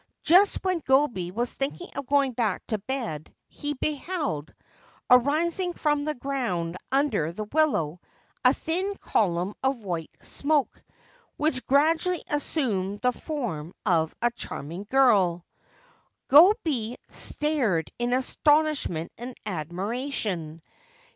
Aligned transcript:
Just 0.23 0.63
when 0.63 0.79
Gobei 0.81 1.29
was 1.31 1.53
thinking 1.53 1.91
of 1.95 2.07
going 2.07 2.31
back 2.31 2.65
to 2.65 2.79
bed, 2.79 3.31
he 3.47 3.75
beheld, 3.75 4.51
arising 5.11 5.73
from 5.73 6.05
the 6.05 6.15
ground 6.15 6.75
under 6.91 7.31
the 7.31 7.43
willow, 7.43 7.99
a 8.43 8.51
thin 8.51 8.95
column 8.95 9.53
of 9.61 9.77
white 9.81 10.09
smoke, 10.23 10.81
which 11.37 11.67
gradually 11.67 12.23
assumed 12.29 13.01
the 13.01 13.11
form 13.13 13.75
of 13.85 14.15
a 14.23 14.31
charming 14.31 14.87
girl. 14.89 15.45
Gobei 16.29 16.95
stared 17.09 17.91
in 17.99 18.13
astonishment 18.13 19.11
and 19.19 19.35
admiration. 19.45 20.63